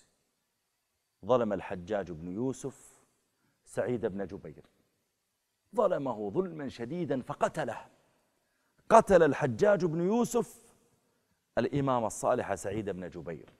ظلم 1.24 1.52
الحجاج 1.52 2.12
بن 2.12 2.28
يوسف 2.28 3.02
سعيد 3.64 4.06
بن 4.06 4.26
جبير. 4.26 4.64
ظلمه 5.76 6.30
ظلما 6.30 6.68
شديدا 6.68 7.22
فقتله. 7.22 7.87
قتل 8.88 9.22
الحجاج 9.22 9.84
بن 9.84 10.00
يوسف 10.00 10.74
الإمام 11.58 12.04
الصالح 12.04 12.54
سعيد 12.54 12.90
بن 12.90 13.08
جبير. 13.08 13.50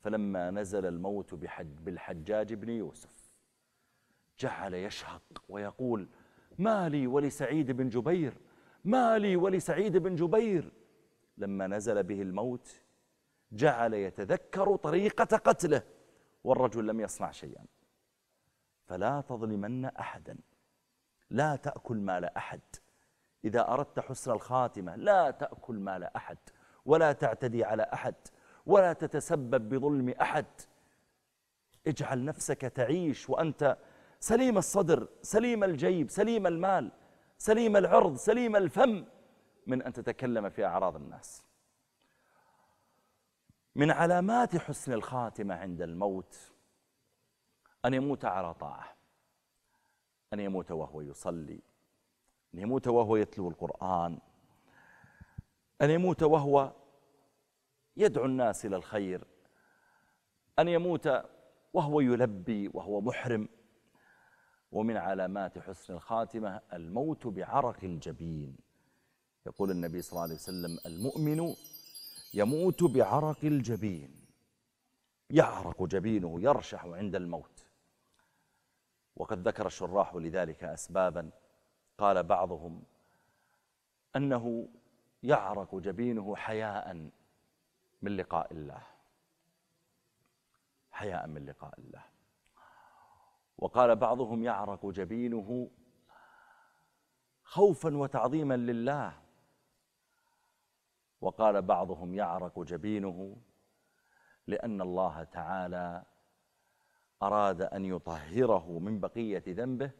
فلما 0.00 0.50
نزل 0.50 0.86
الموت 0.86 1.34
بحج 1.34 1.66
بالحجاج 1.66 2.54
بن 2.54 2.68
يوسف 2.68 3.32
جعل 4.38 4.74
يشهق 4.74 5.42
ويقول 5.48 6.08
ما 6.58 6.88
لي 6.88 7.06
ولسعيد 7.06 7.70
بن 7.70 7.88
جبير 7.88 8.34
ما 8.84 9.18
لي 9.18 9.36
ولسعيد 9.36 9.96
بن 9.96 10.14
جبير. 10.14 10.72
لما 11.38 11.66
نزل 11.66 12.02
به 12.02 12.22
الموت 12.22 12.82
جعل 13.52 13.94
يتذكر 13.94 14.76
طريقة 14.76 15.36
قتله. 15.36 15.82
والرجل 16.44 16.86
لم 16.86 17.00
يصنع 17.00 17.30
شيئا. 17.30 17.64
فلا 18.84 19.20
تظلمن 19.20 19.84
أحدا. 19.84 20.38
لا 21.30 21.56
تأكل 21.56 21.96
مال 21.96 22.24
أحد. 22.24 22.60
إذا 23.44 23.72
أردت 23.72 24.00
حسن 24.00 24.30
الخاتمة 24.30 24.96
لا 24.96 25.30
تأكل 25.30 25.74
مال 25.74 26.04
أحد. 26.04 26.38
ولا 26.84 27.12
تعتدي 27.12 27.64
على 27.64 27.82
أحد. 27.92 28.14
ولا 28.66 28.92
تتسبب 28.92 29.68
بظلم 29.68 30.08
أحد. 30.08 30.46
اجعل 31.86 32.24
نفسك 32.24 32.60
تعيش 32.60 33.30
وأنت 33.30 33.76
سليم 34.20 34.58
الصدر 34.58 35.08
سليم 35.22 35.64
الجيب 35.64 36.10
سليم 36.10 36.46
المال 36.46 36.92
سليم 37.38 37.76
العرض 37.76 38.14
سليم 38.14 38.56
الفم 38.56 39.04
من 39.66 39.82
أن 39.82 39.92
تتكلم 39.92 40.48
في 40.48 40.64
أعراض 40.64 40.96
الناس. 40.96 41.44
من 43.82 43.90
علامات 43.90 44.56
حسن 44.56 44.92
الخاتمة 44.92 45.54
عند 45.54 45.82
الموت 45.82 46.52
أن 47.84 47.94
يموت 47.94 48.24
على 48.24 48.54
طاعة 48.54 48.96
أن 50.32 50.40
يموت 50.40 50.70
وهو 50.70 51.00
يصلي 51.00 51.60
أن 52.54 52.58
يموت 52.58 52.88
وهو 52.88 53.16
يتلو 53.16 53.48
القرآن 53.48 54.18
أن 55.82 55.90
يموت 55.90 56.22
وهو 56.22 56.72
يدعو 57.96 58.24
الناس 58.24 58.66
إلى 58.66 58.76
الخير 58.76 59.24
أن 60.58 60.68
يموت 60.68 61.08
وهو 61.72 62.00
يلبي 62.00 62.70
وهو 62.74 63.00
محرم. 63.00 63.48
ومن 64.72 64.96
علامات 64.96 65.58
حسن 65.58 65.94
الخاتمة 65.94 66.60
الموت 66.72 67.26
بعرق 67.26 67.84
الجبين. 67.84 68.56
يقول 69.46 69.70
النبي 69.70 70.02
صلى 70.02 70.12
الله 70.12 70.22
عليه 70.22 70.34
وسلم 70.34 70.78
المؤمن 70.86 71.54
يموت 72.34 72.82
بعرق 72.82 73.44
الجبين. 73.44 74.26
يعرق 75.30 75.82
جبينه 75.82 76.40
يرشح 76.40 76.84
عند 76.84 77.14
الموت. 77.14 77.66
وقد 79.16 79.48
ذكر 79.48 79.66
الشراح 79.66 80.14
لذلك 80.14 80.64
أسبابا. 80.64 81.30
قال 81.98 82.22
بعضهم 82.22 82.82
أنه 84.16 84.68
يعرق 85.22 85.74
جبينه 85.74 86.36
حياء 86.36 87.10
من 88.02 88.16
لقاء 88.16 88.52
الله. 88.52 88.82
حياء 90.90 91.26
من 91.26 91.46
لقاء 91.46 91.80
الله. 91.80 92.04
وقال 93.58 93.96
بعضهم 93.96 94.42
يعرق 94.44 94.86
جبينه 94.86 95.70
خوفا 97.44 97.96
وتعظيما 97.96 98.56
لله. 98.56 99.21
وقال 101.22 101.62
بعضهم 101.62 102.14
يعرق 102.14 102.60
جبينه 102.60 103.36
لأن 104.46 104.80
الله 104.80 105.24
تعالى 105.24 106.04
أراد 107.22 107.62
أن 107.62 107.84
يطهره 107.84 108.78
من 108.78 109.00
بقية 109.00 109.42
ذنبه 109.48 109.90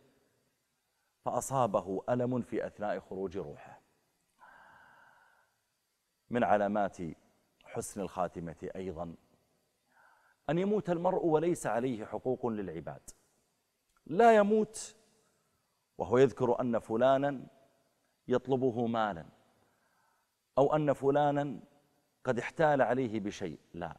فأصابه 1.24 2.02
ألم 2.08 2.42
في 2.42 2.66
أثناء 2.66 3.00
خروج 3.00 3.38
روحه. 3.38 3.80
من 6.30 6.44
علامات 6.44 6.96
حسن 7.64 8.00
الخاتمة 8.00 8.70
أيضا 8.76 9.16
أن 10.50 10.58
يموت 10.58 10.90
المرء 10.90 11.26
وليس 11.26 11.66
عليه 11.66 12.04
حقوق 12.04 12.46
للعباد. 12.46 13.10
لا 14.06 14.36
يموت 14.36 14.96
وهو 15.98 16.18
يذكر 16.18 16.60
أن 16.60 16.78
فلانا 16.78 17.46
يطلبه 18.28 18.86
مالا. 18.86 19.41
أو 20.58 20.76
أن 20.76 20.92
فلانا 20.92 21.60
قد 22.24 22.38
احتال 22.38 22.82
عليه 22.82 23.20
بشيء. 23.20 23.58
لا 23.74 23.96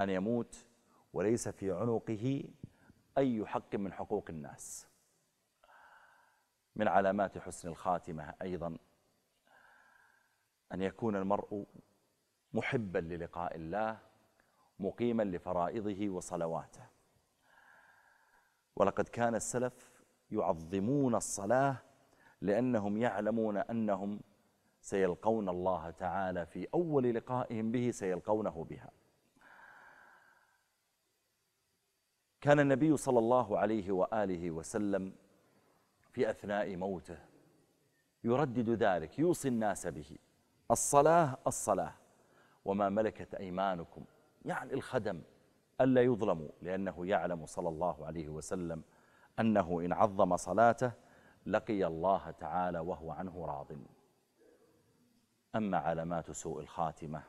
أن 0.00 0.10
يموت 0.10 0.66
وليس 1.12 1.48
في 1.48 1.72
عنقه 1.72 2.44
أي 3.18 3.46
حق 3.46 3.74
من 3.74 3.92
حقوق 3.92 4.24
الناس. 4.28 4.86
من 6.76 6.88
علامات 6.88 7.38
حسن 7.38 7.68
الخاتمة 7.68 8.34
أيضا 8.42 8.78
أن 10.72 10.82
يكون 10.82 11.16
المرء 11.16 11.66
محبا 12.52 12.98
للقاء 12.98 13.56
الله 13.56 13.98
مقيما 14.78 15.22
لفرائضه 15.22 16.08
وصلواته. 16.08 16.86
ولقد 18.76 19.08
كان 19.08 19.34
السلف 19.34 20.02
يعظمون 20.30 21.14
الصلاة 21.14 21.76
لأنهم 22.40 22.96
يعلمون 22.96 23.56
أنهم 23.56 24.20
سيلقون 24.86 25.48
الله 25.48 25.90
تعالى 25.90 26.46
في 26.46 26.68
أول 26.74 27.14
لقائهم 27.14 27.72
به 27.72 27.90
سيلقونه 27.90 28.64
بها. 28.70 28.90
كان 32.40 32.60
النبي 32.60 32.96
صلى 32.96 33.18
الله 33.18 33.58
عليه 33.58 33.92
وآله 33.92 34.50
وسلم 34.50 35.12
في 36.12 36.30
أثناء 36.30 36.76
موته 36.76 37.18
يردد 38.24 38.70
ذلك 38.70 39.18
يوصي 39.18 39.48
الناس 39.48 39.86
به 39.86 40.18
الصلاة 40.70 41.36
الصلاة. 41.46 41.92
وما 42.64 42.88
ملكت 42.88 43.34
أيمانكم 43.34 44.04
يعني 44.44 44.74
الخدم 44.74 45.22
ألا 45.80 46.02
يظلموا 46.02 46.48
لأنه 46.62 47.06
يعلم 47.06 47.46
صلى 47.46 47.68
الله 47.68 48.06
عليه 48.06 48.28
وسلم 48.28 48.82
أنه 49.40 49.80
إن 49.80 49.92
عظم 49.92 50.36
صلاته 50.36 50.92
لقي 51.46 51.86
الله 51.86 52.30
تعالى 52.30 52.78
وهو 52.78 53.10
عنه 53.10 53.46
راضٍ. 53.46 53.95
أما 55.56 55.78
علامات 55.78 56.30
سوء 56.30 56.60
الخاتمة؟ 56.60 57.22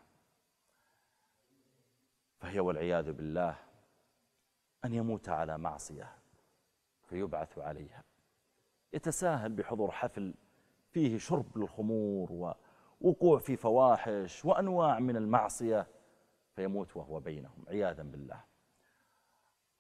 فهي 2.40 2.60
والعياذ 2.60 3.12
بالله 3.12 3.56
أن 4.86 4.94
يموت 4.94 5.30
على 5.30 5.58
معصية 5.58 6.16
فيبعث 7.04 7.58
عليها. 7.58 8.04
يتساهل 8.94 9.54
بحضور 9.54 9.92
حفل 9.92 10.34
فيه 10.92 11.18
شرب 11.18 11.58
للخمور 11.58 12.56
ووقوع 13.02 13.40
في 13.40 13.56
فواحش 13.56 14.46
وأنواع 14.46 15.00
من 15.00 15.18
المعصية 15.18 15.88
فيموت 16.56 16.98
وهو 16.98 17.20
بينهم 17.20 17.66
عياذا 17.68 18.04
بالله. 18.04 18.44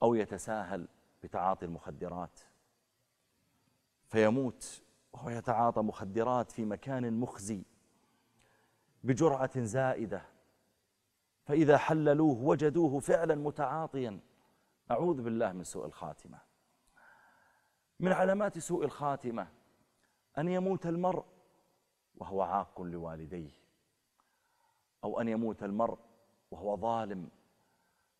أو 0.04 0.16
يتساهل 0.16 0.88
بتعاطي 1.24 1.66
المخدرات 1.66 2.40
فيموت 4.08 4.84
وهو 5.14 5.30
يتعاطى 5.30 5.82
مخدرات 5.82 6.52
في 6.52 6.66
مكان 6.66 7.20
مخزي. 7.20 7.64
بجرعة 9.04 9.64
زائدة. 9.64 10.22
فإذا 11.46 11.78
حللوه 11.78 12.44
وجدوه 12.44 13.00
فعلا 13.00 13.36
متعاطيا. 13.36 14.20
أعوذ 14.92 15.22
بالله 15.22 15.52
من 15.52 15.64
سوء 15.64 15.86
الخاتمة. 15.86 16.40
من 18.00 18.12
علامات 18.12 18.60
سوء 18.60 18.86
الخاتمة 18.86 19.48
أن 20.38 20.48
يموت 20.48 20.86
المرء 20.86 21.26
وهو 22.16 22.42
عاق 22.42 22.82
لوالديه 22.82 23.52
أو 25.04 25.22
أن 25.22 25.28
يموت 25.28 25.64
المرء 25.64 25.98
وهو 26.52 26.78
ظالم 26.78 27.30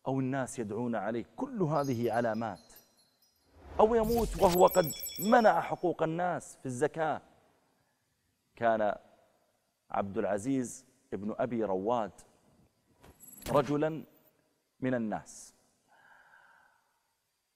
أو 0.06 0.20
الناس 0.20 0.58
يدعون 0.58 0.94
عليه. 0.94 1.24
كل 1.36 1.62
هذه 1.62 2.12
علامات. 2.12 2.60
أو 3.80 3.94
يموت 3.94 4.42
وهو 4.42 4.66
قد 4.66 4.92
منع 5.30 5.60
حقوق 5.60 6.02
الناس 6.02 6.56
في 6.56 6.66
الزكاة. 6.66 7.22
كان 8.56 8.98
عبد 9.90 10.18
العزيز 10.18 10.86
ابن 11.12 11.34
أبي 11.38 11.64
رواد 11.64 12.10
رجلا 13.52 14.04
من 14.80 14.94
الناس. 14.94 15.54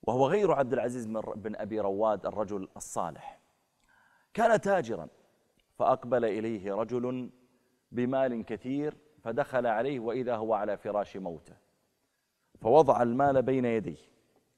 وهو 0.03 0.27
غير 0.27 0.51
عبد 0.51 0.73
العزيز 0.73 1.05
بن 1.35 1.55
أبي 1.55 1.79
رواد 1.79 2.25
الرجل 2.25 2.67
الصالح. 2.77 3.39
كان 4.33 4.61
تاجرا 4.61 5.07
فأقبل 5.79 6.25
إليه 6.25 6.73
رجل 6.73 7.29
بمال 7.91 8.45
كثير 8.45 8.97
فدخل 9.23 9.67
عليه 9.67 9.99
وإذا 9.99 10.35
هو 10.35 10.53
على 10.53 10.77
فراش 10.77 11.17
موته. 11.17 11.55
فوضع 12.61 13.01
المال 13.01 13.41
بين 13.41 13.65
يديه. 13.65 13.97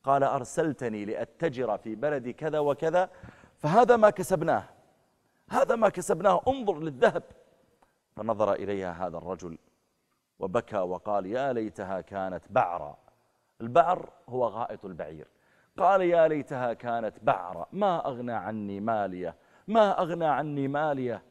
قال 0.04 0.24
أرسلتني 0.24 1.06
لأتجر 1.06 1.78
في 1.78 1.96
بلد 1.96 2.30
كذا 2.30 2.60
وكذا 2.60 3.10
فهذا 3.58 3.98
ما 3.98 4.10
كسبناه. 4.10 4.64
هذا 5.50 5.76
ما 5.76 5.90
كسبناه 5.90 6.42
انظر 6.48 6.80
للذهب. 6.80 7.24
فنظر 8.16 8.54
إليها 8.54 9.08
هذا 9.08 9.18
الرجل 9.18 9.58
وبكى 10.40 10.78
وقال 10.78 11.26
يا 11.26 11.54
ليتها 11.54 12.02
كانت 12.02 12.44
بعرا. 12.50 12.98
البعر 13.62 14.10
هو 14.30 14.48
غائط 14.48 14.86
البعير. 14.86 15.28
قال 15.78 16.02
يا 16.02 16.28
ليتها 16.28 16.74
كانت 16.74 17.20
بعرا 17.22 17.68
ما 17.72 18.08
أغنى 18.08 18.34
عني 18.34 18.80
مالية 18.80 19.36
ما 19.68 20.02
أغنى 20.02 20.26
عني 20.26 20.68
مالية 20.68 21.24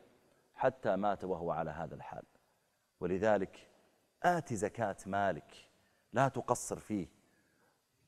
حتى 0.55 0.97
مات 0.97 1.25
وهو 1.25 1.51
على 1.51 1.71
هذا 1.71 1.95
الحال. 1.95 2.23
ولذلك 3.01 3.71
آت 4.23 4.53
زكاة 4.53 4.97
مالك 5.07 5.69
لا 6.13 6.29
تقصر 6.29 6.79
فيه. 6.79 7.09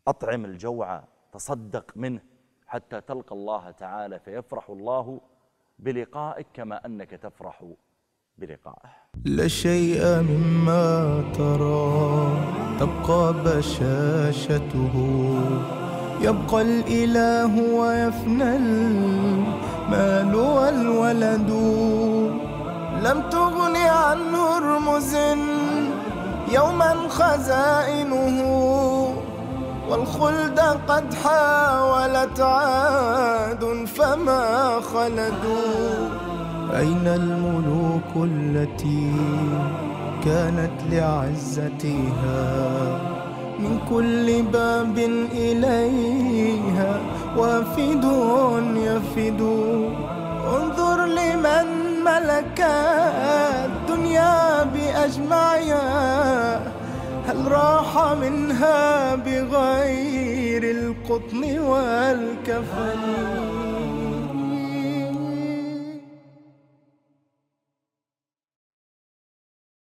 أطعم 0.09 0.45
الجوع 0.45 1.05
تصدق 1.33 1.97
منه 1.97 2.21
حتى 2.67 3.01
تلقى 3.01 3.35
الله 3.35 3.71
تعالى 3.71 4.19
فيفرح 4.19 4.71
الله 4.71 5.21
بلقائك 5.79 6.47
كما 6.55 6.87
أنك 6.87 7.11
تفرح 7.11 7.65
بلقائه 8.39 8.91
لا 9.25 9.49
شيء 9.49 10.05
مما 10.05 11.25
ترى 11.35 12.31
تبقى 12.81 13.35
بشاشته. 13.45 14.95
يبقى 16.21 16.63
الإله 16.63 17.75
ويفنى 17.75 18.57
المال 18.57 20.37
والولد. 20.37 21.51
لم 23.03 23.23
تغن 23.31 23.77
عنه 23.77 24.59
رمز 24.59 25.15
يوما 26.53 26.95
خزائنه. 27.09 28.39
والخلد 29.89 30.61
قد 30.61 31.15
حاولت 31.15 32.41
عاد 32.41 33.87
فما 33.87 34.81
خلدوا. 34.81 36.16
أين 36.75 37.07
الملوك 37.07 38.13
التي 38.17 39.13
كانت 40.25 40.77
لعزتها 40.91 42.45
من 43.59 43.79
كل 43.91 44.43
باب 44.53 44.99
إليها 45.33 47.01
وافد 47.37 48.05
يفد. 48.77 49.41
انظر 50.57 51.07
لمن 51.07 51.67
ملك 52.05 52.61
الدنيا 53.65 54.65
بأجمعها. 54.65 56.57
هل 57.27 57.53
راح 57.53 58.15
منها 58.21 59.15
بغير 59.15 60.63
القطن 60.63 61.59
والكفن؟ 61.59 63.03